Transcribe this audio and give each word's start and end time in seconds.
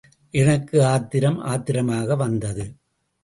எனக்கு 0.33 0.77
ஆத்திரம் 0.85 1.37
ஆத்திரமாக 1.43 2.15
வந்தது. 2.15 2.65